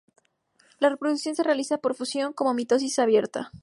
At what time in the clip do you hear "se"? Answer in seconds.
1.35-1.43